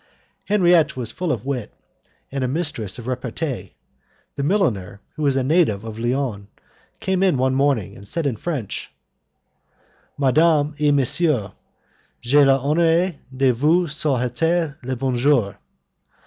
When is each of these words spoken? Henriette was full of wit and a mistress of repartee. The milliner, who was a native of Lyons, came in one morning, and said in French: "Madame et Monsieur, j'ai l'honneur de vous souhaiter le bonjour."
Henriette 0.45 0.97
was 0.97 1.11
full 1.11 1.31
of 1.31 1.45
wit 1.45 1.71
and 2.31 2.43
a 2.43 2.47
mistress 2.47 2.97
of 2.97 3.05
repartee. 3.05 3.75
The 4.35 4.41
milliner, 4.41 4.99
who 5.15 5.21
was 5.21 5.35
a 5.35 5.43
native 5.43 5.83
of 5.83 5.99
Lyons, 5.99 6.47
came 6.99 7.21
in 7.21 7.37
one 7.37 7.53
morning, 7.53 7.95
and 7.95 8.07
said 8.07 8.25
in 8.25 8.35
French: 8.35 8.89
"Madame 10.17 10.73
et 10.79 10.89
Monsieur, 10.89 11.51
j'ai 12.19 12.43
l'honneur 12.43 13.13
de 13.37 13.51
vous 13.53 13.87
souhaiter 13.89 14.73
le 14.81 14.95
bonjour." 14.95 15.55